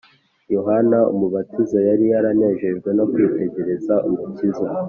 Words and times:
yohana 0.55 0.99
umubatiza 1.13 1.77
yari 1.87 2.05
yaranejejwe 2.13 2.89
no 2.97 3.05
kwitegereza 3.11 3.93
umukiza 4.07 4.65